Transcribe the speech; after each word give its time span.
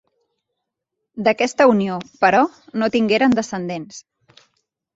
D'aquesta 1.27 1.67
unió, 1.73 1.99
però, 2.25 2.41
no 2.83 2.89
tingueren 2.97 3.39
descendents. 3.41 4.05